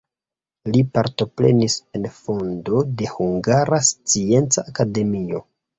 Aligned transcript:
Li 0.71 0.79
partoprenis 0.95 1.75
en 1.99 2.09
fondo 2.17 2.83
de 3.03 3.13
Hungara 3.13 3.83
Scienca 3.93 4.71
Akademio. 4.75 5.49